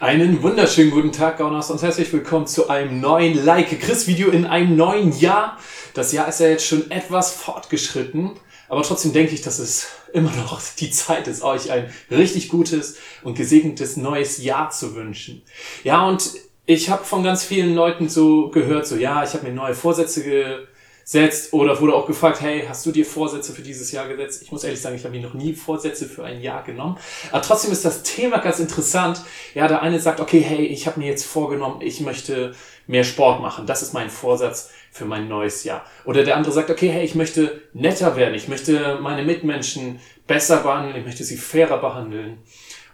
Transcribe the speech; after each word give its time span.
Einen 0.00 0.44
wunderschönen 0.44 0.92
guten 0.92 1.10
Tag, 1.10 1.38
Gauners, 1.38 1.72
und 1.72 1.82
herzlich 1.82 2.12
willkommen 2.12 2.46
zu 2.46 2.68
einem 2.68 3.00
neuen 3.00 3.44
Like 3.44 3.80
Chris 3.80 4.06
Video 4.06 4.30
in 4.30 4.46
einem 4.46 4.76
neuen 4.76 5.10
Jahr. 5.18 5.58
Das 5.92 6.12
Jahr 6.12 6.28
ist 6.28 6.38
ja 6.38 6.46
jetzt 6.46 6.64
schon 6.64 6.88
etwas 6.92 7.32
fortgeschritten, 7.32 8.30
aber 8.68 8.84
trotzdem 8.84 9.12
denke 9.12 9.34
ich, 9.34 9.42
dass 9.42 9.58
es 9.58 9.88
immer 10.12 10.30
noch 10.36 10.60
die 10.78 10.92
Zeit 10.92 11.26
ist, 11.26 11.42
euch 11.42 11.72
ein 11.72 11.92
richtig 12.12 12.48
gutes 12.48 12.96
und 13.24 13.36
gesegnetes 13.36 13.96
neues 13.96 14.40
Jahr 14.40 14.70
zu 14.70 14.94
wünschen. 14.94 15.42
Ja, 15.82 16.06
und 16.06 16.30
ich 16.64 16.90
habe 16.90 17.04
von 17.04 17.24
ganz 17.24 17.42
vielen 17.42 17.74
Leuten 17.74 18.08
so 18.08 18.50
gehört, 18.50 18.86
so 18.86 18.94
ja, 18.94 19.24
ich 19.24 19.34
habe 19.34 19.48
mir 19.48 19.52
neue 19.52 19.74
Vorsätze 19.74 20.68
setzt 21.08 21.54
oder 21.54 21.80
wurde 21.80 21.94
auch 21.94 22.06
gefragt, 22.06 22.42
hey, 22.42 22.66
hast 22.68 22.84
du 22.84 22.92
dir 22.92 23.06
Vorsätze 23.06 23.54
für 23.54 23.62
dieses 23.62 23.90
Jahr 23.92 24.06
gesetzt? 24.08 24.42
Ich 24.42 24.52
muss 24.52 24.62
ehrlich 24.62 24.82
sagen, 24.82 24.94
ich 24.94 25.04
habe 25.04 25.16
mir 25.16 25.26
noch 25.26 25.32
nie 25.32 25.54
Vorsätze 25.54 26.04
für 26.04 26.22
ein 26.22 26.42
Jahr 26.42 26.62
genommen. 26.62 26.98
Aber 27.32 27.40
trotzdem 27.40 27.72
ist 27.72 27.82
das 27.86 28.02
Thema 28.02 28.36
ganz 28.40 28.58
interessant. 28.58 29.22
Ja, 29.54 29.68
der 29.68 29.80
eine 29.80 30.00
sagt, 30.00 30.20
okay, 30.20 30.40
hey, 30.40 30.66
ich 30.66 30.86
habe 30.86 31.00
mir 31.00 31.06
jetzt 31.06 31.24
vorgenommen, 31.24 31.80
ich 31.80 32.02
möchte 32.02 32.54
mehr 32.86 33.04
Sport 33.04 33.40
machen. 33.40 33.64
Das 33.64 33.80
ist 33.80 33.94
mein 33.94 34.10
Vorsatz 34.10 34.68
für 34.92 35.06
mein 35.06 35.28
neues 35.28 35.64
Jahr. 35.64 35.82
Oder 36.04 36.24
der 36.24 36.36
andere 36.36 36.52
sagt, 36.52 36.68
okay, 36.68 36.90
hey, 36.90 37.06
ich 37.06 37.14
möchte 37.14 37.62
netter 37.72 38.14
werden. 38.16 38.34
Ich 38.34 38.48
möchte 38.48 38.98
meine 39.00 39.22
Mitmenschen 39.22 40.00
besser 40.26 40.58
behandeln. 40.58 40.94
Ich 40.96 41.06
möchte 41.06 41.24
sie 41.24 41.38
fairer 41.38 41.78
behandeln. 41.78 42.36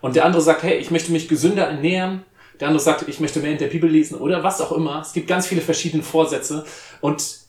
Und 0.01 0.15
der 0.15 0.25
andere 0.25 0.41
sagt, 0.41 0.63
hey, 0.63 0.77
ich 0.77 0.93
möchte 0.93 1.11
mich 1.11 1.27
gesünder 1.27 1.65
ernähren. 1.65 2.23
Der 2.61 2.69
andere 2.69 2.85
sagt, 2.85 3.09
ich 3.09 3.19
möchte 3.19 3.41
mehr 3.41 3.51
in 3.51 3.59
der 3.59 3.67
Bibel 3.67 3.91
lesen 3.91 4.21
oder 4.21 4.45
was 4.45 4.61
auch 4.61 4.71
immer. 4.71 5.01
Es 5.01 5.15
gibt 5.15 5.27
ganz 5.27 5.49
viele 5.49 5.63
verschiedene 5.63 6.05
Vorsätze 6.05 6.65
und 7.01 7.44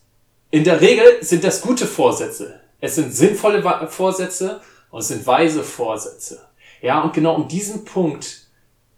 in 0.50 0.64
der 0.64 0.80
Regel 0.80 1.22
sind 1.22 1.44
das 1.44 1.60
gute 1.60 1.86
Vorsätze. 1.86 2.60
Es 2.80 2.94
sind 2.94 3.12
sinnvolle 3.14 3.88
Vorsätze 3.88 4.60
und 4.90 5.00
es 5.00 5.08
sind 5.08 5.26
weise 5.26 5.62
Vorsätze. 5.62 6.46
Ja, 6.82 7.02
und 7.02 7.12
genau 7.14 7.34
um 7.34 7.48
diesen 7.48 7.84
Punkt 7.84 8.46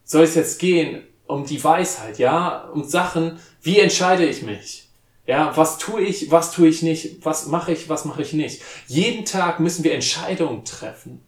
soll 0.04 0.24
es 0.24 0.34
jetzt 0.34 0.58
gehen, 0.58 1.04
um 1.26 1.44
die 1.44 1.62
Weisheit, 1.62 2.18
ja, 2.18 2.68
um 2.72 2.84
Sachen, 2.84 3.38
wie 3.62 3.78
entscheide 3.78 4.27
ich 4.27 4.42
mich? 4.42 4.88
Ja, 5.27 5.55
was 5.56 5.77
tue 5.78 6.00
ich, 6.00 6.30
was 6.30 6.52
tue 6.52 6.68
ich 6.68 6.82
nicht, 6.82 7.24
was 7.24 7.46
mache 7.46 7.72
ich, 7.72 7.88
was 7.88 8.06
mache 8.06 8.22
ich 8.22 8.33
nicht? 8.33 8.62
Jeden 8.86 9.27
Tag 9.27 9.60
müssen 9.60 9.84
wir 9.84 9.92
Entscheidungen 9.92 10.64
treffen. 10.64 11.24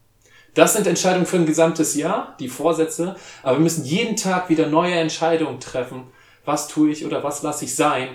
Das 0.54 0.72
sind 0.72 0.86
Entscheidungen 0.86 1.26
für 1.26 1.36
ein 1.36 1.46
gesamtes 1.46 1.94
Jahr, 1.94 2.34
die 2.40 2.48
Vorsätze, 2.48 3.14
aber 3.42 3.58
wir 3.58 3.62
müssen 3.62 3.84
jeden 3.84 4.16
Tag 4.16 4.48
wieder 4.48 4.66
neue 4.66 4.94
Entscheidungen 4.94 5.60
treffen. 5.60 6.04
Was 6.44 6.66
tue 6.66 6.90
ich 6.90 7.04
oder 7.04 7.22
was 7.22 7.42
lasse 7.42 7.66
ich 7.66 7.76
sein? 7.76 8.08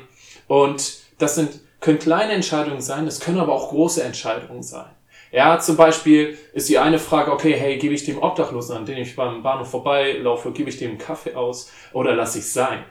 Und 0.47 0.97
das 1.19 1.35
sind 1.35 1.61
können 1.85 1.99
kleine 1.99 2.33
Entscheidungen 2.33 2.81
sein, 2.81 3.05
es 3.05 3.19
können 3.19 3.39
aber 3.39 3.53
auch 3.53 3.69
große 3.69 4.03
Entscheidungen 4.03 4.63
sein. 4.63 4.89
Ja, 5.31 5.59
zum 5.59 5.77
Beispiel 5.77 6.35
ist 6.53 6.67
die 6.67 6.79
eine 6.79 6.97
Frage, 6.97 7.31
okay, 7.31 7.53
hey, 7.53 7.77
gebe 7.77 7.93
ich 7.93 8.03
dem 8.05 8.17
Obdachlosen, 8.17 8.75
an 8.75 8.87
den 8.87 8.97
ich 8.97 9.15
beim 9.15 9.43
Bahnhof 9.43 9.69
vorbeilaufe, 9.69 10.51
gebe 10.51 10.71
ich 10.71 10.77
dem 10.77 10.91
einen 10.91 10.97
Kaffee 10.97 11.35
aus 11.35 11.71
oder 11.93 12.15
lasse 12.15 12.39
ich 12.39 12.51
sein? 12.51 12.83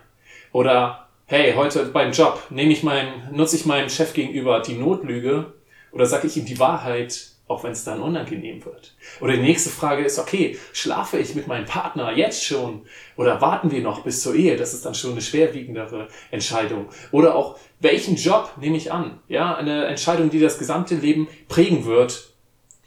Oder 0.53 1.09
hey, 1.27 1.55
heute 1.55 1.87
beim 1.87 2.13
Job 2.13 2.41
nehme 2.51 2.73
ich 2.73 2.85
meinem, 2.85 3.09
nutze 3.33 3.57
ich 3.57 3.67
meinem 3.67 3.89
Chef 3.89 4.13
gegenüber 4.13 4.61
die 4.61 4.75
Notlüge 4.75 5.53
oder 5.91 6.07
sage 6.07 6.29
ich 6.29 6.37
ihm 6.37 6.45
die 6.45 6.61
Wahrheit 6.61 7.34
auch 7.55 7.63
wenn 7.63 7.73
es 7.73 7.85
dann 7.85 8.03
unangenehm 8.03 8.65
wird. 8.65 8.95
Oder 9.21 9.35
die 9.35 9.43
nächste 9.43 9.71
Frage 9.71 10.05
ist, 10.05 10.19
okay, 10.19 10.59
schlafe 10.73 11.19
ich 11.19 11.35
mit 11.37 11.47
meinem 11.47 11.67
Partner 11.67 12.13
jetzt 12.13 12.45
schon 12.45 12.83
oder 13.17 13.41
warten 13.41 13.71
wir 13.71 13.81
noch 13.81 14.03
bis 14.03 14.23
zur 14.23 14.35
Ehe? 14.35 14.57
Das 14.57 14.75
ist 14.75 14.85
dann 14.85 14.95
schon 14.95 15.13
eine 15.13 15.23
schwerwiegendere 15.23 16.09
Entscheidung. 16.33 16.89
Oder 17.13 17.37
auch, 17.37 17.59
welchen 17.79 18.17
Job 18.17 18.55
nehme 18.61 18.77
ich 18.77 18.91
an? 18.91 19.21
Ja, 19.29 19.55
eine 19.55 19.85
Entscheidung, 19.87 20.31
die 20.31 20.41
das 20.41 20.59
gesamte 20.59 20.97
Leben 20.97 21.29
prägen 21.49 21.85
wird. 21.85 22.33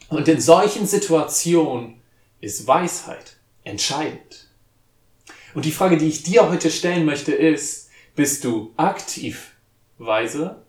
Und 0.09 0.27
in 0.27 0.41
solchen 0.41 0.85
Situationen 0.85 2.01
ist 2.41 2.67
Weisheit 2.67 3.37
entscheidend. 3.63 4.49
Und 5.53 5.63
die 5.63 5.71
Frage, 5.71 5.97
die 5.97 6.07
ich 6.07 6.23
dir 6.23 6.49
heute 6.49 6.69
stellen 6.69 7.05
möchte, 7.05 7.31
ist, 7.31 7.89
bist 8.15 8.43
du 8.43 8.73
aktiv 8.75 9.55
weise 9.97 10.63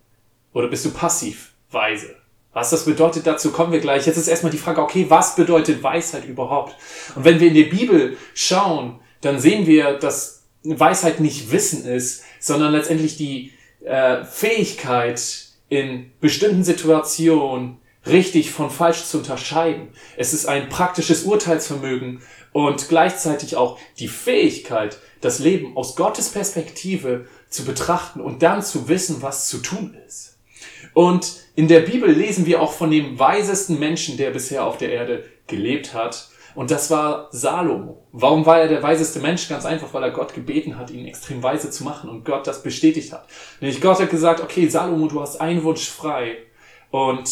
oder 0.52 0.68
bist 0.68 0.84
du 0.84 0.92
passiv 0.92 1.54
weise? 1.70 2.16
Was 2.58 2.70
das 2.70 2.86
bedeutet, 2.86 3.24
dazu 3.24 3.52
kommen 3.52 3.70
wir 3.70 3.78
gleich. 3.78 4.04
Jetzt 4.04 4.16
ist 4.16 4.26
erstmal 4.26 4.50
die 4.50 4.58
Frage, 4.58 4.82
okay, 4.82 5.06
was 5.08 5.36
bedeutet 5.36 5.80
Weisheit 5.80 6.24
überhaupt? 6.24 6.74
Und 7.14 7.24
wenn 7.24 7.38
wir 7.38 7.46
in 7.46 7.54
die 7.54 7.62
Bibel 7.62 8.16
schauen, 8.34 8.98
dann 9.20 9.38
sehen 9.38 9.68
wir, 9.68 9.92
dass 9.92 10.42
Weisheit 10.64 11.20
nicht 11.20 11.52
Wissen 11.52 11.84
ist, 11.86 12.24
sondern 12.40 12.72
letztendlich 12.72 13.16
die 13.16 13.52
äh, 13.84 14.24
Fähigkeit, 14.24 15.20
in 15.68 16.10
bestimmten 16.20 16.64
Situationen 16.64 17.76
richtig 18.04 18.50
von 18.50 18.70
falsch 18.70 19.04
zu 19.04 19.18
unterscheiden. 19.18 19.90
Es 20.16 20.34
ist 20.34 20.46
ein 20.46 20.68
praktisches 20.68 21.22
Urteilsvermögen 21.22 22.22
und 22.52 22.88
gleichzeitig 22.88 23.54
auch 23.54 23.78
die 24.00 24.08
Fähigkeit, 24.08 24.98
das 25.20 25.38
Leben 25.38 25.76
aus 25.76 25.94
Gottes 25.94 26.30
Perspektive 26.30 27.28
zu 27.50 27.64
betrachten 27.64 28.20
und 28.20 28.42
dann 28.42 28.64
zu 28.64 28.88
wissen, 28.88 29.22
was 29.22 29.46
zu 29.46 29.58
tun 29.58 29.96
ist. 30.08 30.37
Und 30.94 31.36
in 31.54 31.68
der 31.68 31.80
Bibel 31.80 32.10
lesen 32.10 32.46
wir 32.46 32.62
auch 32.62 32.72
von 32.72 32.90
dem 32.90 33.18
weisesten 33.18 33.78
Menschen, 33.78 34.16
der 34.16 34.30
bisher 34.30 34.64
auf 34.64 34.78
der 34.78 34.92
Erde 34.92 35.24
gelebt 35.46 35.94
hat. 35.94 36.28
Und 36.54 36.70
das 36.70 36.90
war 36.90 37.28
Salomo. 37.30 38.06
Warum 38.12 38.44
war 38.46 38.60
er 38.60 38.68
der 38.68 38.82
weiseste 38.82 39.20
Mensch? 39.20 39.48
Ganz 39.48 39.64
einfach, 39.64 39.94
weil 39.94 40.02
er 40.02 40.10
Gott 40.10 40.34
gebeten 40.34 40.76
hat, 40.76 40.90
ihn 40.90 41.06
extrem 41.06 41.42
weise 41.42 41.70
zu 41.70 41.84
machen 41.84 42.10
und 42.10 42.24
Gott 42.24 42.46
das 42.46 42.62
bestätigt 42.62 43.12
hat. 43.12 43.26
Nämlich 43.60 43.80
Gott 43.80 44.00
hat 44.00 44.10
gesagt, 44.10 44.40
okay, 44.40 44.68
Salomo, 44.68 45.06
du 45.06 45.20
hast 45.20 45.40
einen 45.40 45.62
Wunsch 45.62 45.88
frei. 45.88 46.38
Und 46.90 47.28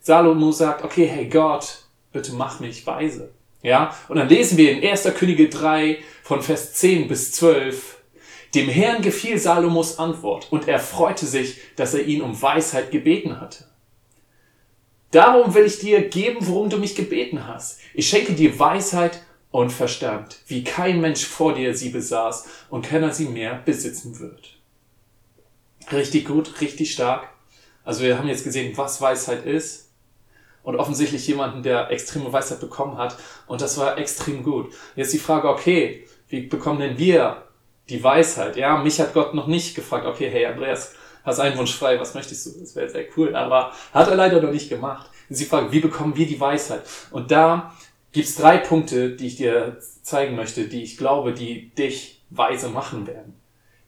Salomo 0.00 0.52
sagt, 0.52 0.84
okay, 0.84 1.06
hey 1.06 1.28
Gott, 1.28 1.84
bitte 2.12 2.32
mach 2.32 2.60
mich 2.60 2.86
weise. 2.86 3.32
Ja, 3.62 3.94
und 4.08 4.16
dann 4.16 4.28
lesen 4.28 4.56
wir 4.56 4.72
in 4.72 4.88
1. 4.88 5.08
Könige 5.14 5.48
3 5.48 5.98
von 6.22 6.40
Vers 6.40 6.72
10 6.74 7.08
bis 7.08 7.32
12, 7.32 7.98
dem 8.54 8.68
Herrn 8.68 9.02
gefiel 9.02 9.38
Salomos 9.38 9.98
Antwort 9.98 10.50
und 10.50 10.68
er 10.68 10.80
freute 10.80 11.26
sich, 11.26 11.58
dass 11.76 11.94
er 11.94 12.04
ihn 12.04 12.22
um 12.22 12.40
Weisheit 12.40 12.90
gebeten 12.90 13.40
hatte. 13.40 13.64
Darum 15.10 15.54
will 15.54 15.64
ich 15.64 15.78
dir 15.80 16.08
geben, 16.08 16.38
worum 16.40 16.70
du 16.70 16.78
mich 16.78 16.94
gebeten 16.94 17.46
hast. 17.46 17.80
Ich 17.94 18.08
schenke 18.08 18.32
dir 18.34 18.58
Weisheit 18.58 19.22
und 19.50 19.70
Verstand, 19.70 20.38
wie 20.46 20.62
kein 20.62 21.00
Mensch 21.00 21.24
vor 21.24 21.54
dir 21.54 21.76
sie 21.76 21.88
besaß 21.90 22.46
und 22.70 22.86
keiner 22.86 23.12
sie 23.12 23.26
mehr 23.26 23.60
besitzen 23.64 24.20
wird. 24.20 24.56
Richtig 25.90 26.26
gut, 26.26 26.60
richtig 26.60 26.92
stark. 26.92 27.28
Also 27.84 28.02
wir 28.02 28.18
haben 28.18 28.28
jetzt 28.28 28.44
gesehen, 28.44 28.76
was 28.76 29.00
Weisheit 29.00 29.44
ist 29.44 29.90
und 30.62 30.76
offensichtlich 30.76 31.26
jemanden, 31.26 31.64
der 31.64 31.90
extreme 31.90 32.32
Weisheit 32.32 32.60
bekommen 32.60 32.96
hat 32.96 33.16
und 33.48 33.60
das 33.60 33.78
war 33.78 33.98
extrem 33.98 34.44
gut. 34.44 34.72
Jetzt 34.94 35.12
die 35.12 35.18
Frage, 35.18 35.48
okay, 35.48 36.06
wie 36.28 36.42
bekommen 36.42 36.78
denn 36.78 36.98
wir 36.98 37.49
die 37.90 38.02
Weisheit? 38.02 38.56
Ja, 38.56 38.76
mich 38.78 39.00
hat 39.00 39.12
Gott 39.12 39.34
noch 39.34 39.46
nicht 39.46 39.74
gefragt, 39.74 40.06
okay, 40.06 40.30
hey 40.30 40.46
Andreas, 40.46 40.94
hast 41.24 41.40
einen 41.40 41.58
Wunsch 41.58 41.74
frei, 41.74 41.98
was 42.00 42.14
möchtest 42.14 42.46
du? 42.46 42.60
Das 42.60 42.74
wäre 42.76 42.88
sehr 42.88 43.04
cool, 43.16 43.34
aber 43.34 43.72
hat 43.92 44.08
er 44.08 44.16
leider 44.16 44.40
noch 44.40 44.52
nicht 44.52 44.70
gemacht. 44.70 45.10
Sie 45.28 45.44
fragen, 45.44 45.72
wie 45.72 45.80
bekommen 45.80 46.16
wir 46.16 46.26
die 46.26 46.40
Weisheit? 46.40 46.82
Und 47.10 47.30
da 47.30 47.74
gibt's 48.12 48.36
drei 48.36 48.58
Punkte, 48.58 49.10
die 49.10 49.26
ich 49.26 49.36
dir 49.36 49.78
zeigen 50.02 50.34
möchte, 50.36 50.64
die 50.68 50.82
ich 50.82 50.96
glaube, 50.96 51.32
die 51.32 51.70
dich 51.74 52.22
weise 52.30 52.68
machen 52.68 53.06
werden. 53.06 53.34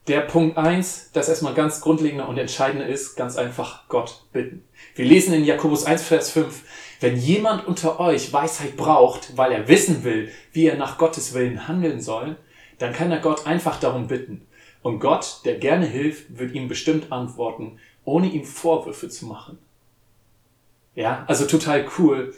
Der 0.07 0.19
Punkt 0.19 0.57
eins, 0.57 1.11
das 1.13 1.29
erstmal 1.29 1.53
ganz 1.53 1.79
grundlegender 1.79 2.27
und 2.27 2.37
entscheidender 2.37 2.85
ist, 2.85 3.15
ganz 3.15 3.37
einfach 3.37 3.87
Gott 3.87 4.25
bitten. 4.33 4.65
Wir 4.95 5.05
lesen 5.05 5.33
in 5.33 5.45
Jakobus 5.45 5.85
1, 5.85 6.03
Vers 6.03 6.29
5, 6.31 6.61
wenn 6.99 7.17
jemand 7.17 7.65
unter 7.65 8.01
euch 8.01 8.31
Weisheit 8.33 8.75
braucht, 8.75 9.37
weil 9.37 9.53
er 9.53 9.69
wissen 9.69 10.03
will, 10.03 10.29
wie 10.51 10.67
er 10.67 10.75
nach 10.75 10.97
Gottes 10.97 11.33
Willen 11.33 11.69
handeln 11.69 12.01
soll, 12.01 12.35
dann 12.83 12.91
kann 12.91 13.11
er 13.11 13.19
Gott 13.19 13.47
einfach 13.47 13.79
darum 13.79 14.07
bitten. 14.07 14.45
Und 14.81 14.99
Gott, 14.99 15.39
der 15.45 15.57
gerne 15.57 15.85
hilft, 15.85 16.37
wird 16.37 16.53
ihm 16.53 16.67
bestimmt 16.67 17.13
antworten, 17.13 17.79
ohne 18.03 18.27
ihm 18.27 18.43
Vorwürfe 18.43 19.07
zu 19.07 19.25
machen. 19.25 19.57
Ja, 20.93 21.23
also 21.27 21.45
total 21.45 21.87
cool. 21.97 22.33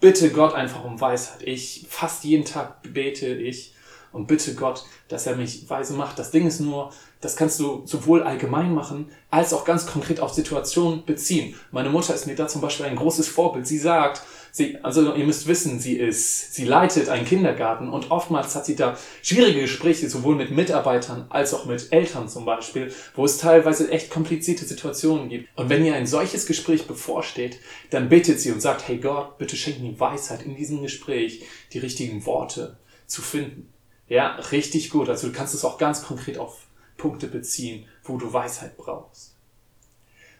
Bitte 0.00 0.30
Gott 0.32 0.52
einfach 0.52 0.84
um 0.84 1.00
Weisheit. 1.00 1.44
Ich 1.44 1.86
fast 1.88 2.24
jeden 2.24 2.44
Tag 2.44 2.82
bete 2.92 3.28
ich 3.28 3.74
und 4.10 4.26
bitte 4.26 4.56
Gott, 4.56 4.84
dass 5.06 5.28
er 5.28 5.36
mich 5.36 5.70
weise 5.70 5.94
macht. 5.94 6.18
Das 6.18 6.32
Ding 6.32 6.44
ist 6.44 6.58
nur, 6.58 6.90
das 7.20 7.36
kannst 7.36 7.60
du 7.60 7.82
sowohl 7.86 8.24
allgemein 8.24 8.74
machen, 8.74 9.12
als 9.30 9.52
auch 9.52 9.64
ganz 9.64 9.86
konkret 9.86 10.18
auf 10.18 10.34
Situationen 10.34 11.04
beziehen. 11.06 11.54
Meine 11.70 11.90
Mutter 11.90 12.16
ist 12.16 12.26
mir 12.26 12.34
da 12.34 12.48
zum 12.48 12.60
Beispiel 12.60 12.86
ein 12.86 12.96
großes 12.96 13.28
Vorbild. 13.28 13.68
Sie 13.68 13.78
sagt, 13.78 14.22
sie, 14.54 14.78
also 14.84 15.14
ihr 15.16 15.26
müsst 15.26 15.48
wissen, 15.48 15.80
sie 15.80 15.96
ist, 15.96 16.54
sie 16.54 16.64
leitet 16.64 17.08
einen 17.08 17.26
Kindergarten 17.26 17.88
und 17.88 18.12
oftmals 18.12 18.54
hat 18.54 18.64
sie 18.64 18.76
da 18.76 18.96
schwierige 19.20 19.62
Gespräche, 19.62 20.08
sowohl 20.08 20.36
mit 20.36 20.52
Mitarbeitern 20.52 21.26
als 21.28 21.52
auch 21.52 21.64
mit 21.64 21.88
Eltern 21.90 22.28
zum 22.28 22.44
Beispiel, 22.44 22.94
wo 23.16 23.24
es 23.24 23.38
teilweise 23.38 23.90
echt 23.90 24.10
komplizierte 24.10 24.64
Situationen 24.64 25.28
gibt. 25.28 25.48
Und 25.58 25.70
wenn 25.70 25.84
ihr 25.84 25.96
ein 25.96 26.06
solches 26.06 26.46
Gespräch 26.46 26.86
bevorsteht, 26.86 27.58
dann 27.90 28.08
bittet 28.08 28.38
sie 28.38 28.52
und 28.52 28.60
sagt, 28.60 28.86
hey 28.86 28.98
Gott, 28.98 29.38
bitte 29.38 29.56
schenk 29.56 29.80
mir 29.80 29.98
Weisheit 29.98 30.42
in 30.42 30.54
diesem 30.54 30.82
Gespräch, 30.82 31.42
die 31.72 31.80
richtigen 31.80 32.24
Worte 32.24 32.78
zu 33.08 33.22
finden. 33.22 33.68
Ja, 34.08 34.36
richtig 34.52 34.90
gut. 34.90 35.08
Also 35.08 35.26
du 35.26 35.32
kannst 35.32 35.54
es 35.54 35.64
auch 35.64 35.78
ganz 35.78 36.04
konkret 36.04 36.38
auf 36.38 36.68
Punkte 36.96 37.26
beziehen, 37.26 37.86
wo 38.04 38.18
du 38.18 38.32
Weisheit 38.32 38.76
brauchst. 38.76 39.34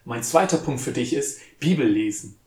Mein 0.05 0.23
zweiter 0.23 0.59
Punkt 0.59 0.83
für 0.83 0.93
dich 0.93 1.15
ist 1.15 1.41
Bibel 1.59 1.89
lesen. 1.89 2.39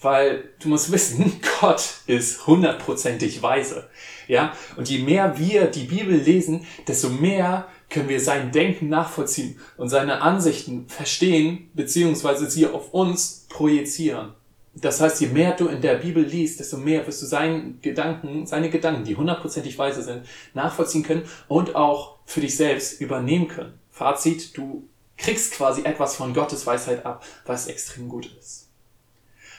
Weil 0.00 0.44
du 0.60 0.68
musst 0.68 0.92
wissen, 0.92 1.40
Gott 1.60 1.82
ist 2.06 2.46
hundertprozentig 2.46 3.42
weise. 3.42 3.88
Ja, 4.26 4.52
und 4.76 4.88
je 4.88 4.98
mehr 4.98 5.38
wir 5.38 5.66
die 5.66 5.84
Bibel 5.84 6.16
lesen, 6.16 6.66
desto 6.86 7.08
mehr 7.08 7.66
können 7.90 8.08
wir 8.08 8.20
sein 8.20 8.52
Denken 8.52 8.88
nachvollziehen 8.88 9.58
und 9.76 9.88
seine 9.88 10.20
Ansichten 10.20 10.88
verstehen, 10.88 11.70
beziehungsweise 11.74 12.50
sie 12.50 12.66
auf 12.66 12.92
uns 12.92 13.46
projizieren. 13.48 14.34
Das 14.74 15.00
heißt, 15.00 15.20
je 15.20 15.28
mehr 15.28 15.56
du 15.56 15.66
in 15.66 15.80
der 15.80 15.94
Bibel 15.94 16.22
liest, 16.22 16.60
desto 16.60 16.76
mehr 16.76 17.06
wirst 17.06 17.22
du 17.22 17.26
seinen 17.26 17.80
Gedanken, 17.80 18.46
seine 18.46 18.70
Gedanken, 18.70 19.04
die 19.04 19.16
hundertprozentig 19.16 19.78
weise 19.78 20.02
sind, 20.02 20.22
nachvollziehen 20.54 21.02
können 21.02 21.24
und 21.48 21.74
auch 21.74 22.18
für 22.26 22.40
dich 22.40 22.56
selbst 22.56 23.00
übernehmen 23.00 23.48
können. 23.48 23.72
Fazit, 23.90 24.56
du 24.56 24.86
kriegst 25.16 25.52
quasi 25.54 25.82
etwas 25.82 26.14
von 26.14 26.32
Gottes 26.32 26.66
Weisheit 26.66 27.04
ab, 27.04 27.24
was 27.44 27.66
extrem 27.66 28.08
gut 28.08 28.30
ist. 28.38 28.67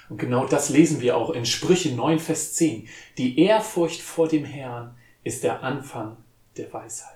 Und 0.10 0.18
genau 0.18 0.46
das 0.46 0.70
lesen 0.70 1.02
wir 1.02 1.16
auch 1.16 1.30
in 1.30 1.46
Sprüche 1.46 1.92
9, 1.92 2.20
Vers 2.20 2.54
10. 2.56 2.88
Die 3.18 3.40
Ehrfurcht 3.40 4.02
vor 4.02 4.28
dem 4.28 4.44
Herrn 4.44 4.96
ist 5.24 5.44
der 5.44 5.64
Anfang 5.64 6.18
der 6.58 6.74
Weisheit. 6.74 7.16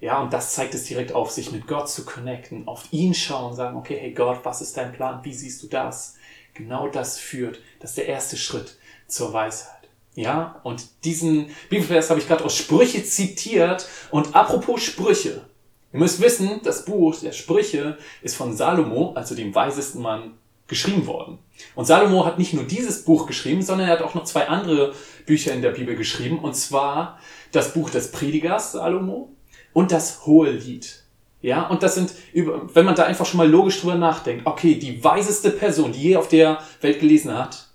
Ja, 0.00 0.20
und 0.20 0.32
das 0.32 0.54
zeigt 0.54 0.74
es 0.74 0.84
direkt 0.84 1.12
auf, 1.12 1.30
sich 1.30 1.52
mit 1.52 1.68
Gott 1.68 1.88
zu 1.88 2.04
connecten, 2.04 2.66
auf 2.66 2.84
ihn 2.90 3.14
schauen, 3.14 3.54
sagen, 3.54 3.76
okay, 3.76 3.98
hey 4.00 4.12
Gott, 4.12 4.40
was 4.42 4.60
ist 4.60 4.76
dein 4.76 4.92
Plan? 4.92 5.20
Wie 5.22 5.34
siehst 5.34 5.62
du 5.62 5.68
das? 5.68 6.16
Genau 6.54 6.88
das 6.88 7.18
führt, 7.18 7.60
das 7.78 7.90
ist 7.90 7.98
der 7.98 8.08
erste 8.08 8.36
Schritt 8.36 8.78
zur 9.06 9.32
Weisheit. 9.32 9.88
Ja, 10.14 10.60
und 10.64 10.86
diesen 11.04 11.50
Bibelvers 11.70 12.10
habe 12.10 12.20
ich 12.20 12.26
gerade 12.26 12.44
aus 12.44 12.56
Sprüche 12.56 13.04
zitiert. 13.04 13.88
Und 14.10 14.34
apropos 14.34 14.82
Sprüche, 14.82 15.46
ihr 15.92 15.98
müsst 15.98 16.20
wissen, 16.20 16.60
das 16.64 16.84
Buch 16.84 17.16
der 17.20 17.32
Sprüche 17.32 17.96
ist 18.22 18.36
von 18.36 18.56
Salomo, 18.56 19.12
also 19.14 19.34
dem 19.34 19.54
weisesten 19.54 20.02
Mann 20.02 20.34
geschrieben 20.72 21.06
worden. 21.06 21.38
Und 21.74 21.84
Salomo 21.84 22.24
hat 22.24 22.38
nicht 22.38 22.54
nur 22.54 22.64
dieses 22.64 23.04
Buch 23.04 23.26
geschrieben, 23.26 23.62
sondern 23.62 23.88
er 23.88 23.94
hat 23.94 24.02
auch 24.02 24.14
noch 24.14 24.24
zwei 24.24 24.48
andere 24.48 24.94
Bücher 25.26 25.52
in 25.52 25.62
der 25.62 25.70
Bibel 25.70 25.94
geschrieben, 25.94 26.38
und 26.38 26.54
zwar 26.54 27.18
das 27.52 27.74
Buch 27.74 27.90
des 27.90 28.10
Predigers 28.10 28.72
Salomo 28.72 29.30
und 29.72 29.92
das 29.92 30.26
Hohe 30.26 30.50
Lied. 30.50 31.04
Ja, 31.42 31.66
und 31.66 31.82
das 31.82 31.96
sind, 31.96 32.14
wenn 32.32 32.84
man 32.84 32.94
da 32.94 33.04
einfach 33.04 33.26
schon 33.26 33.38
mal 33.38 33.48
logisch 33.48 33.80
drüber 33.80 33.96
nachdenkt, 33.96 34.46
okay, 34.46 34.76
die 34.76 35.02
weiseste 35.02 35.50
Person, 35.50 35.92
die 35.92 36.02
je 36.02 36.16
auf 36.16 36.28
der 36.28 36.58
Welt 36.80 37.00
gelesen 37.00 37.36
hat, 37.36 37.68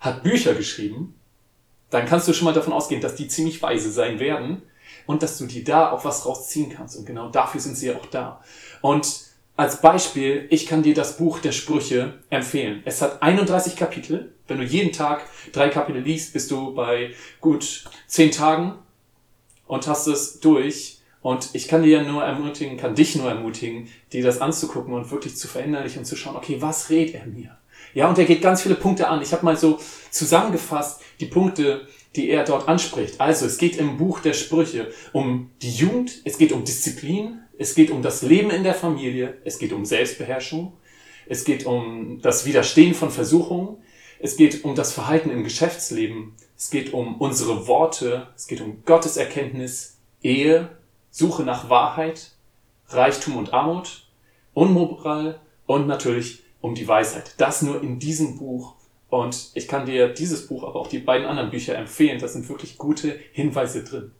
hat 0.00 0.22
Bücher 0.24 0.54
geschrieben, 0.54 1.14
dann 1.90 2.06
kannst 2.06 2.26
du 2.26 2.32
schon 2.32 2.46
mal 2.46 2.54
davon 2.54 2.72
ausgehen, 2.72 3.00
dass 3.00 3.14
die 3.14 3.28
ziemlich 3.28 3.62
weise 3.62 3.92
sein 3.92 4.18
werden 4.18 4.62
und 5.06 5.22
dass 5.22 5.38
du 5.38 5.46
dir 5.46 5.62
da 5.62 5.92
auch 5.92 6.04
was 6.04 6.26
rausziehen 6.26 6.70
kannst. 6.70 6.96
Und 6.96 7.06
genau 7.06 7.28
dafür 7.28 7.60
sind 7.60 7.76
sie 7.76 7.88
ja 7.88 7.96
auch 7.96 8.06
da. 8.06 8.40
Und 8.80 9.31
als 9.56 9.80
Beispiel, 9.80 10.46
ich 10.50 10.66
kann 10.66 10.82
dir 10.82 10.94
das 10.94 11.18
Buch 11.18 11.38
der 11.38 11.52
Sprüche 11.52 12.14
empfehlen. 12.30 12.82
Es 12.84 13.02
hat 13.02 13.22
31 13.22 13.76
Kapitel. 13.76 14.32
Wenn 14.48 14.58
du 14.58 14.64
jeden 14.64 14.92
Tag 14.92 15.24
drei 15.52 15.68
Kapitel 15.68 16.00
liest, 16.00 16.32
bist 16.32 16.50
du 16.50 16.74
bei 16.74 17.10
gut 17.40 17.84
zehn 18.06 18.30
Tagen 18.30 18.74
und 19.66 19.86
hast 19.86 20.06
es 20.06 20.40
durch. 20.40 20.98
Und 21.20 21.50
ich 21.52 21.68
kann 21.68 21.82
dir 21.82 22.02
nur 22.02 22.24
ermutigen, 22.24 22.76
kann 22.76 22.94
dich 22.94 23.14
nur 23.14 23.28
ermutigen, 23.28 23.88
dir 24.12 24.24
das 24.24 24.40
anzugucken 24.40 24.92
und 24.94 25.10
wirklich 25.10 25.36
zu 25.36 25.46
verinnerlichen 25.46 26.00
und 26.00 26.04
zu 26.04 26.16
schauen, 26.16 26.36
okay, 26.36 26.56
was 26.60 26.90
redet 26.90 27.14
er 27.14 27.26
mir? 27.26 27.56
Ja, 27.94 28.08
und 28.08 28.18
er 28.18 28.24
geht 28.24 28.42
ganz 28.42 28.62
viele 28.62 28.74
Punkte 28.74 29.08
an. 29.08 29.22
Ich 29.22 29.32
habe 29.32 29.44
mal 29.44 29.56
so 29.56 29.78
zusammengefasst 30.10 31.02
die 31.20 31.26
Punkte, 31.26 31.86
die 32.16 32.30
er 32.30 32.44
dort 32.44 32.68
anspricht. 32.68 33.20
Also, 33.20 33.46
es 33.46 33.58
geht 33.58 33.76
im 33.76 33.98
Buch 33.98 34.20
der 34.20 34.32
Sprüche 34.32 34.90
um 35.12 35.50
die 35.62 35.70
Jugend, 35.70 36.20
es 36.24 36.38
geht 36.38 36.52
um 36.52 36.64
Disziplin, 36.64 37.41
es 37.62 37.76
geht 37.76 37.92
um 37.92 38.02
das 38.02 38.22
Leben 38.22 38.50
in 38.50 38.64
der 38.64 38.74
Familie, 38.74 39.38
es 39.44 39.58
geht 39.58 39.72
um 39.72 39.84
Selbstbeherrschung, 39.84 40.72
es 41.26 41.44
geht 41.44 41.64
um 41.64 42.20
das 42.20 42.44
Widerstehen 42.44 42.92
von 42.92 43.10
Versuchungen, 43.10 43.76
es 44.18 44.36
geht 44.36 44.64
um 44.64 44.74
das 44.74 44.92
Verhalten 44.92 45.30
im 45.30 45.44
Geschäftsleben, 45.44 46.34
es 46.56 46.70
geht 46.70 46.92
um 46.92 47.16
unsere 47.20 47.68
Worte, 47.68 48.26
es 48.34 48.48
geht 48.48 48.60
um 48.60 48.82
Gottes 48.84 49.16
Erkenntnis, 49.16 49.98
Ehe, 50.22 50.70
Suche 51.10 51.44
nach 51.44 51.70
Wahrheit, 51.70 52.32
Reichtum 52.88 53.36
und 53.36 53.52
Armut, 53.52 54.08
Unmoral 54.54 55.40
und 55.66 55.86
natürlich 55.86 56.42
um 56.60 56.74
die 56.74 56.86
Weisheit. 56.88 57.34
Das 57.38 57.62
nur 57.62 57.80
in 57.80 58.00
diesem 58.00 58.38
Buch. 58.38 58.74
Und 59.08 59.50
ich 59.54 59.68
kann 59.68 59.86
dir 59.86 60.08
dieses 60.08 60.48
Buch, 60.48 60.64
aber 60.64 60.80
auch 60.80 60.88
die 60.88 60.98
beiden 60.98 61.26
anderen 61.26 61.50
Bücher 61.50 61.76
empfehlen. 61.76 62.18
Da 62.18 62.28
sind 62.28 62.48
wirklich 62.48 62.76
gute 62.76 63.18
Hinweise 63.32 63.84
drin. 63.84 64.12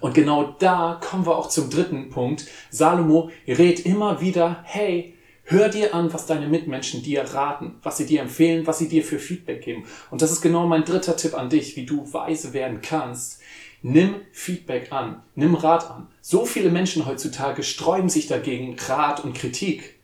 Und 0.00 0.14
genau 0.14 0.54
da 0.58 1.00
kommen 1.02 1.26
wir 1.26 1.36
auch 1.36 1.48
zum 1.48 1.70
dritten 1.70 2.10
Punkt. 2.10 2.46
Salomo 2.70 3.30
rät 3.46 3.84
immer 3.86 4.20
wieder, 4.20 4.62
hey, 4.64 5.14
hör 5.44 5.68
dir 5.68 5.94
an, 5.94 6.12
was 6.12 6.26
deine 6.26 6.48
Mitmenschen 6.48 7.02
dir 7.02 7.22
raten, 7.22 7.76
was 7.82 7.96
sie 7.96 8.06
dir 8.06 8.20
empfehlen, 8.20 8.66
was 8.66 8.78
sie 8.78 8.88
dir 8.88 9.04
für 9.04 9.18
Feedback 9.18 9.62
geben. 9.62 9.84
Und 10.10 10.22
das 10.22 10.32
ist 10.32 10.42
genau 10.42 10.66
mein 10.66 10.84
dritter 10.84 11.16
Tipp 11.16 11.34
an 11.34 11.50
dich, 11.50 11.76
wie 11.76 11.86
du 11.86 12.12
weise 12.12 12.52
werden 12.52 12.80
kannst. 12.82 13.40
Nimm 13.82 14.16
Feedback 14.32 14.90
an, 14.90 15.22
nimm 15.34 15.54
Rat 15.54 15.90
an. 15.90 16.08
So 16.20 16.44
viele 16.44 16.70
Menschen 16.70 17.06
heutzutage 17.06 17.62
sträuben 17.62 18.08
sich 18.08 18.26
dagegen, 18.26 18.76
Rat 18.88 19.22
und 19.22 19.34
Kritik 19.34 19.94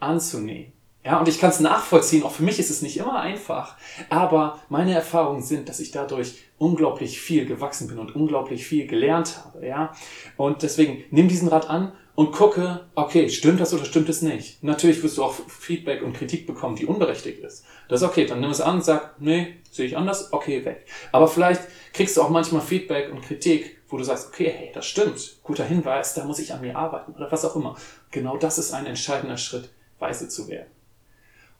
anzunehmen. 0.00 0.72
Ja, 1.08 1.18
und 1.20 1.26
ich 1.26 1.40
kann 1.40 1.48
es 1.48 1.58
nachvollziehen, 1.60 2.22
auch 2.22 2.32
für 2.32 2.42
mich 2.42 2.58
ist 2.58 2.68
es 2.68 2.82
nicht 2.82 2.98
immer 2.98 3.18
einfach, 3.18 3.76
aber 4.10 4.60
meine 4.68 4.92
Erfahrungen 4.92 5.40
sind, 5.40 5.70
dass 5.70 5.80
ich 5.80 5.90
dadurch 5.90 6.34
unglaublich 6.58 7.18
viel 7.18 7.46
gewachsen 7.46 7.88
bin 7.88 7.98
und 7.98 8.14
unglaublich 8.14 8.66
viel 8.66 8.86
gelernt 8.86 9.42
habe, 9.42 9.66
ja. 9.66 9.94
Und 10.36 10.62
deswegen 10.62 11.02
nimm 11.10 11.26
diesen 11.26 11.48
Rat 11.48 11.70
an 11.70 11.92
und 12.14 12.32
gucke, 12.32 12.84
okay, 12.94 13.30
stimmt 13.30 13.58
das 13.58 13.72
oder 13.72 13.86
stimmt 13.86 14.10
es 14.10 14.20
nicht? 14.20 14.62
Natürlich 14.62 15.02
wirst 15.02 15.16
du 15.16 15.24
auch 15.24 15.32
Feedback 15.48 16.02
und 16.02 16.12
Kritik 16.12 16.46
bekommen, 16.46 16.76
die 16.76 16.84
unberechtigt 16.84 17.38
ist. 17.38 17.64
Das 17.88 18.02
ist 18.02 18.06
okay, 18.06 18.26
dann 18.26 18.40
nimm 18.40 18.50
es 18.50 18.60
an, 18.60 18.82
sag, 18.82 19.18
nee, 19.18 19.54
sehe 19.70 19.86
ich 19.86 19.96
anders, 19.96 20.30
okay, 20.34 20.62
weg. 20.66 20.84
Aber 21.10 21.26
vielleicht 21.26 21.62
kriegst 21.94 22.18
du 22.18 22.20
auch 22.20 22.28
manchmal 22.28 22.60
Feedback 22.60 23.10
und 23.10 23.22
Kritik, 23.22 23.78
wo 23.88 23.96
du 23.96 24.04
sagst, 24.04 24.28
okay, 24.28 24.52
hey, 24.54 24.72
das 24.74 24.84
stimmt, 24.84 25.38
guter 25.42 25.64
Hinweis, 25.64 26.12
da 26.12 26.24
muss 26.24 26.38
ich 26.38 26.52
an 26.52 26.60
mir 26.60 26.76
arbeiten 26.76 27.12
oder 27.12 27.32
was 27.32 27.46
auch 27.46 27.56
immer. 27.56 27.76
Genau 28.10 28.36
das 28.36 28.58
ist 28.58 28.74
ein 28.74 28.84
entscheidender 28.84 29.38
Schritt, 29.38 29.70
weise 29.98 30.28
zu 30.28 30.48
werden. 30.48 30.77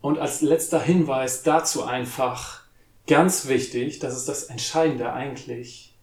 Und 0.01 0.19
als 0.19 0.43
letzter 0.43 0.81
Hinweis 0.81 1.43
dazu 1.43 1.85
einfach 1.85 2.63
ganz 3.07 3.49
wichtig, 3.49 3.99
das 3.99 4.17
ist 4.17 4.29
das 4.29 4.45
Entscheidende 4.45 5.13
eigentlich, 5.13 5.97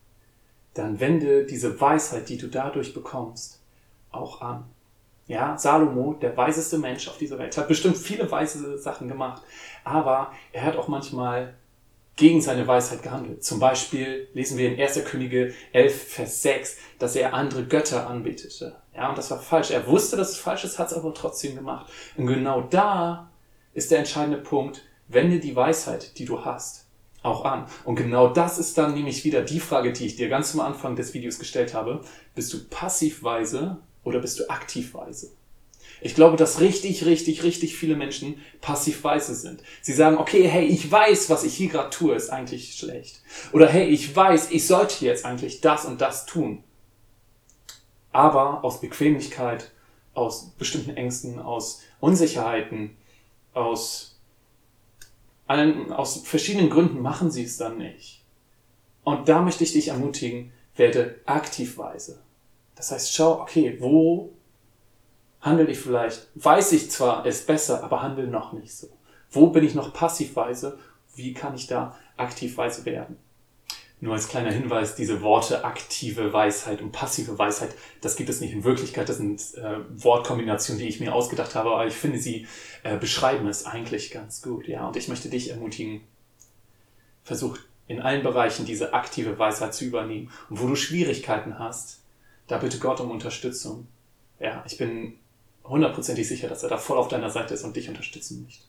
dann 0.74 1.00
wende 1.00 1.46
diese 1.46 1.80
Weisheit, 1.80 2.28
die 2.28 2.38
du 2.38 2.48
dadurch 2.48 2.94
bekommst, 2.94 3.62
auch 4.12 4.42
an. 4.42 4.66
Ja, 5.28 5.58
Salomo, 5.58 6.14
der 6.14 6.36
weiseste 6.38 6.78
Mensch 6.78 7.08
auf 7.08 7.18
dieser 7.18 7.40
Welt, 7.40 7.58
hat 7.58 7.68
bestimmt 7.68 7.98
viele 7.98 8.30
weise 8.30 8.78
Sachen 8.78 9.08
gemacht, 9.08 9.42
aber 9.84 10.32
er 10.52 10.64
hat 10.64 10.76
auch 10.76 10.88
manchmal 10.88 11.56
gegen 12.16 12.42
seine 12.42 12.68
Weisheit 12.68 13.04
gehandelt. 13.04 13.44
Zum 13.44 13.60
Beispiel 13.60 14.28
lesen 14.34 14.58
wir 14.58 14.72
in 14.72 14.80
1. 14.80 15.04
Könige 15.06 15.54
11, 15.74 16.14
Vers 16.14 16.42
6, 16.44 16.78
dass 17.00 17.16
er 17.16 17.34
andere 17.34 17.66
Götter 17.66 18.08
anbetete. 18.08 18.76
Ja, 18.96 19.10
und 19.10 19.18
das 19.18 19.32
war 19.32 19.40
falsch. 19.40 19.72
Er 19.72 19.88
wusste, 19.88 20.16
dass 20.16 20.30
es 20.32 20.38
falsch 20.38 20.64
ist, 20.64 20.80
hat 20.80 20.92
es 20.92 20.98
aber 20.98 21.14
trotzdem 21.14 21.56
gemacht. 21.56 21.92
Und 22.16 22.28
genau 22.28 22.62
da 22.62 23.30
ist 23.76 23.92
der 23.92 24.00
entscheidende 24.00 24.40
Punkt, 24.40 24.84
wende 25.08 25.40
die 25.40 25.56
Weisheit, 25.56 26.18
die 26.18 26.26
du 26.26 26.44
hast, 26.44 26.88
auch 27.22 27.46
an. 27.46 27.68
Und 27.84 27.96
genau 27.96 28.30
das 28.30 28.58
ist 28.58 28.78
dann 28.78 28.96
nämlich 28.96 29.24
wieder 29.24 29.42
die 29.42 29.60
Frage, 29.60 29.94
die 29.94 30.08
ich 30.08 30.16
dir 30.16 30.30
ganz 30.30 30.54
am 30.56 30.62
Anfang 30.62 30.96
des 30.96 31.14
Videos 31.14 31.38
gestellt 31.38 31.74
habe. 31.74 32.02
Bist 32.34 32.52
du 32.54 32.64
passivweise 32.70 33.78
oder 34.04 34.20
bist 34.20 34.40
du 34.40 34.50
aktivweise? 34.50 35.32
Ich 36.02 36.16
glaube, 36.16 36.38
dass 36.38 36.60
richtig, 36.60 37.06
richtig, 37.06 37.44
richtig 37.44 37.76
viele 37.76 37.96
Menschen 37.96 38.42
passivweise 38.62 39.34
sind. 39.34 39.62
Sie 39.82 39.94
sagen, 39.94 40.18
okay, 40.18 40.48
hey, 40.48 40.66
ich 40.66 40.92
weiß, 40.92 41.30
was 41.30 41.44
ich 41.44 41.56
hier 41.56 41.70
gerade 41.70 41.90
tue, 41.90 42.16
ist 42.16 42.30
eigentlich 42.30 42.76
schlecht. 42.76 43.22
Oder 43.54 43.68
hey, 43.68 43.88
ich 43.88 44.16
weiß, 44.16 44.52
ich 44.52 44.68
sollte 44.68 45.06
jetzt 45.06 45.26
eigentlich 45.26 45.62
das 45.62 45.86
und 45.86 46.02
das 46.02 46.26
tun. 46.26 46.64
Aber 48.12 48.64
aus 48.64 48.82
Bequemlichkeit, 48.82 49.72
aus 50.14 50.52
bestimmten 50.58 50.96
Ängsten, 50.96 51.40
aus 51.40 51.82
Unsicherheiten, 52.00 52.98
aus, 53.56 54.20
allen, 55.48 55.92
aus 55.92 56.22
verschiedenen 56.22 56.70
Gründen 56.70 57.02
machen 57.02 57.32
sie 57.32 57.44
es 57.44 57.58
dann 57.58 57.78
nicht. 57.78 58.24
Und 59.04 59.30
da 59.30 59.42
möchte 59.42 59.64
ich 59.64 59.74
dich 59.74 59.90
ermutigen, 59.90 60.52
werde 60.76 61.20
aktiv 61.26 61.78
weise. 61.78 62.22
Das 62.76 62.92
heißt, 62.92 63.14
schau, 63.14 63.42
okay, 63.42 63.78
wo 63.80 64.34
handle 65.42 65.68
ich 65.68 65.80
vielleicht, 65.80 66.28
weiß 66.36 66.74
ich 66.74 66.92
zwar, 66.92 67.26
es 67.26 67.46
besser, 67.46 67.84
aber 67.84 68.02
handle 68.02 68.28
noch 68.28 68.52
nicht 68.54 68.74
so. 68.74 68.88
Wo 69.30 69.48
bin 69.48 69.64
ich 69.64 69.76
noch 69.76 69.94
passivweise? 69.94 70.80
Wie 71.16 71.34
kann 71.34 71.56
ich 71.56 71.68
da 71.68 71.98
aktivweise 72.18 72.84
werden? 72.86 73.18
Nur 74.06 74.14
als 74.14 74.28
kleiner 74.28 74.52
Hinweis, 74.52 74.94
diese 74.94 75.24
Worte 75.24 75.64
aktive 75.64 76.32
Weisheit 76.32 76.80
und 76.80 76.92
passive 76.92 77.40
Weisheit, 77.40 77.74
das 78.02 78.16
gibt 78.16 78.30
es 78.30 78.40
nicht 78.40 78.54
in 78.54 78.64
Wirklichkeit. 78.64 79.10
Das 79.10 79.18
sind 79.18 79.42
äh, 79.56 79.80
Wortkombinationen, 79.90 80.80
die 80.80 80.88
ich 80.88 81.00
mir 81.00 81.16
ausgedacht 81.16 81.56
habe, 81.56 81.72
aber 81.72 81.88
ich 81.88 81.96
finde, 81.96 82.20
sie 82.20 82.46
äh, 82.84 82.98
beschreiben 82.98 83.48
es 83.48 83.66
eigentlich 83.66 84.12
ganz 84.12 84.44
gut. 84.44 84.68
Ja, 84.68 84.88
und 84.88 84.96
ich 84.96 85.08
möchte 85.08 85.28
dich 85.28 85.50
ermutigen, 85.50 86.02
versuch 87.24 87.58
in 87.88 88.00
allen 88.00 88.22
Bereichen 88.22 88.68
diese 88.68 88.94
aktive 88.94 89.40
Weisheit 89.40 89.74
zu 89.74 89.86
übernehmen. 89.86 90.30
Und 90.52 90.62
wo 90.62 90.68
du 90.68 90.76
Schwierigkeiten 90.76 91.58
hast, 91.58 92.04
da 92.46 92.60
bitte 92.60 92.78
Gott 92.78 93.00
um 93.00 93.10
Unterstützung. 93.10 93.88
Ja, 94.40 94.64
ich 94.68 94.78
bin 94.78 95.16
hundertprozentig 95.64 96.28
sicher, 96.28 96.48
dass 96.48 96.62
er 96.62 96.70
da 96.70 96.78
voll 96.78 97.00
auf 97.00 97.08
deiner 97.08 97.32
Seite 97.32 97.56
ist 97.56 97.64
und 97.64 97.76
dich 97.76 97.90
unterstützen 97.90 98.44
möchte. 98.44 98.66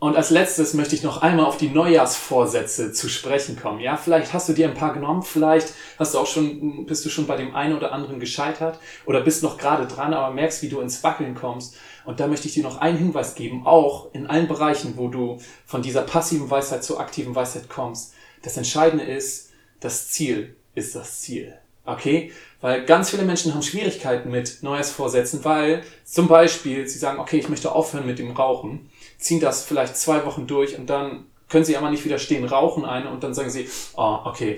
Und 0.00 0.16
als 0.16 0.30
letztes 0.30 0.74
möchte 0.74 0.94
ich 0.94 1.02
noch 1.02 1.22
einmal 1.22 1.46
auf 1.46 1.56
die 1.56 1.70
Neujahrsvorsätze 1.70 2.92
zu 2.92 3.08
sprechen 3.08 3.58
kommen. 3.58 3.80
Ja, 3.80 3.96
vielleicht 3.96 4.32
hast 4.32 4.48
du 4.48 4.52
dir 4.52 4.68
ein 4.68 4.74
paar 4.74 4.94
genommen, 4.94 5.24
vielleicht 5.24 5.74
hast 5.98 6.14
du 6.14 6.18
auch 6.18 6.26
schon, 6.26 6.86
bist 6.86 7.04
du 7.04 7.08
schon 7.08 7.26
bei 7.26 7.36
dem 7.36 7.52
einen 7.56 7.76
oder 7.76 7.90
anderen 7.90 8.20
gescheitert 8.20 8.78
oder 9.06 9.22
bist 9.22 9.42
noch 9.42 9.58
gerade 9.58 9.88
dran, 9.88 10.14
aber 10.14 10.32
merkst, 10.32 10.62
wie 10.62 10.68
du 10.68 10.80
ins 10.80 11.02
Wackeln 11.02 11.34
kommst. 11.34 11.74
Und 12.04 12.20
da 12.20 12.28
möchte 12.28 12.46
ich 12.46 12.54
dir 12.54 12.62
noch 12.62 12.78
einen 12.78 12.96
Hinweis 12.96 13.34
geben, 13.34 13.66
auch 13.66 14.14
in 14.14 14.28
allen 14.28 14.46
Bereichen, 14.46 14.96
wo 14.96 15.08
du 15.08 15.40
von 15.66 15.82
dieser 15.82 16.02
passiven 16.02 16.48
Weisheit 16.48 16.84
zur 16.84 17.00
aktiven 17.00 17.34
Weisheit 17.34 17.68
kommst. 17.68 18.14
Das 18.42 18.56
Entscheidende 18.56 19.04
ist, 19.04 19.50
das 19.80 20.10
Ziel 20.10 20.54
ist 20.76 20.94
das 20.94 21.22
Ziel. 21.22 21.54
Okay? 21.84 22.30
Weil 22.60 22.84
ganz 22.84 23.10
viele 23.10 23.24
Menschen 23.24 23.52
haben 23.52 23.62
Schwierigkeiten 23.62 24.30
mit 24.30 24.62
Neujahrsvorsätzen, 24.62 25.44
weil 25.44 25.82
zum 26.04 26.28
Beispiel 26.28 26.86
sie 26.86 26.98
sagen, 26.98 27.18
okay, 27.18 27.38
ich 27.38 27.48
möchte 27.48 27.72
aufhören 27.72 28.06
mit 28.06 28.20
dem 28.20 28.30
Rauchen 28.30 28.90
ziehen 29.18 29.40
das 29.40 29.64
vielleicht 29.64 29.96
zwei 29.96 30.24
Wochen 30.24 30.46
durch 30.46 30.78
und 30.78 30.88
dann 30.88 31.26
können 31.48 31.64
sie 31.64 31.76
aber 31.76 31.90
nicht 31.90 32.04
widerstehen, 32.04 32.44
rauchen 32.44 32.84
eine 32.84 33.10
und 33.10 33.22
dann 33.22 33.34
sagen 33.34 33.50
sie, 33.50 33.68
oh, 33.96 34.18
okay, 34.24 34.56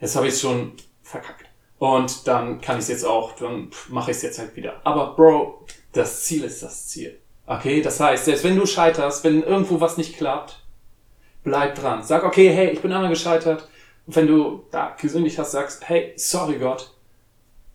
jetzt 0.00 0.16
habe 0.16 0.28
ich 0.28 0.34
es 0.34 0.40
schon 0.40 0.72
verkackt. 1.02 1.46
Und 1.78 2.28
dann 2.28 2.60
kann 2.60 2.76
ich 2.76 2.82
es 2.82 2.88
jetzt 2.88 3.04
auch, 3.04 3.32
dann 3.32 3.70
mache 3.88 4.10
ich 4.12 4.18
es 4.18 4.22
jetzt 4.22 4.38
halt 4.38 4.54
wieder. 4.54 4.80
Aber 4.84 5.16
Bro, 5.16 5.66
das 5.92 6.24
Ziel 6.24 6.44
ist 6.44 6.62
das 6.62 6.88
Ziel. 6.88 7.18
Okay, 7.46 7.82
das 7.82 7.98
heißt, 7.98 8.24
selbst 8.24 8.44
wenn 8.44 8.56
du 8.56 8.66
scheiterst, 8.66 9.24
wenn 9.24 9.42
irgendwo 9.42 9.80
was 9.80 9.96
nicht 9.96 10.16
klappt, 10.16 10.60
bleib 11.42 11.74
dran. 11.74 12.02
Sag, 12.02 12.24
okay, 12.24 12.50
hey, 12.50 12.70
ich 12.70 12.80
bin 12.80 12.92
einmal 12.92 13.10
gescheitert. 13.10 13.68
Und 14.06 14.16
wenn 14.16 14.26
du 14.26 14.64
da 14.70 14.96
gesündigt 15.00 15.38
hast, 15.38 15.52
sagst, 15.52 15.88
hey, 15.88 16.12
sorry 16.16 16.58
Gott. 16.58 16.92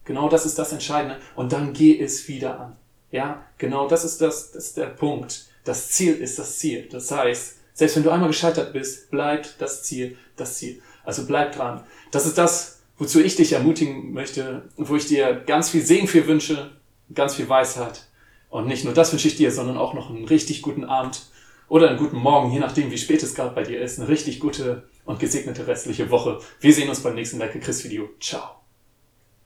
Genau 0.05 0.29
das 0.29 0.45
ist 0.45 0.57
das 0.57 0.71
Entscheidende. 0.71 1.17
Und 1.35 1.51
dann 1.51 1.73
geh 1.73 1.99
es 2.01 2.27
wieder 2.29 2.59
an. 2.59 2.77
Ja, 3.11 3.43
genau 3.57 3.87
das 3.87 4.05
ist 4.05 4.21
das, 4.21 4.51
das 4.51 4.67
ist 4.67 4.77
der 4.77 4.87
Punkt. 4.87 5.47
Das 5.67 5.89
Ziel 5.91 6.15
ist 6.15 6.39
das 6.39 6.59
Ziel. 6.59 6.87
Das 6.89 7.11
heißt, 7.11 7.57
selbst 7.73 7.95
wenn 7.97 8.03
du 8.03 8.09
einmal 8.09 8.29
gescheitert 8.29 8.71
bist, 8.71 9.11
bleibt 9.11 9.55
das 9.59 9.83
Ziel 9.83 10.17
das 10.37 10.57
Ziel. 10.57 10.81
Also 11.03 11.25
bleib 11.25 11.55
dran. 11.55 11.83
Das 12.11 12.25
ist 12.25 12.37
das, 12.37 12.79
wozu 12.97 13.19
ich 13.19 13.35
dich 13.35 13.51
ermutigen 13.51 14.13
möchte, 14.13 14.69
wo 14.77 14.95
ich 14.95 15.07
dir 15.07 15.43
ganz 15.45 15.69
viel 15.69 15.81
Segen 15.81 16.07
für 16.07 16.25
wünsche, 16.25 16.71
ganz 17.13 17.35
viel 17.35 17.49
Weisheit. 17.49 18.05
Und 18.49 18.67
nicht 18.67 18.85
nur 18.85 18.93
das 18.93 19.11
wünsche 19.11 19.27
ich 19.27 19.35
dir, 19.35 19.51
sondern 19.51 19.77
auch 19.77 19.93
noch 19.93 20.09
einen 20.09 20.25
richtig 20.25 20.61
guten 20.61 20.85
Abend 20.85 21.23
oder 21.67 21.89
einen 21.89 21.97
guten 21.97 22.17
Morgen, 22.17 22.53
je 22.53 22.59
nachdem, 22.59 22.89
wie 22.89 22.97
spät 22.97 23.21
es 23.21 23.35
gerade 23.35 23.53
bei 23.53 23.63
dir 23.63 23.81
ist. 23.81 23.99
Eine 23.99 24.07
richtig 24.07 24.39
gute 24.39 24.83
und 25.03 25.19
gesegnete 25.19 25.67
restliche 25.67 26.09
Woche. 26.09 26.39
Wir 26.61 26.73
sehen 26.73 26.87
uns 26.87 27.01
beim 27.01 27.15
nächsten 27.15 27.39
Like 27.39 27.59
Chris 27.61 27.83
Video. 27.83 28.09
Ciao. 28.21 28.66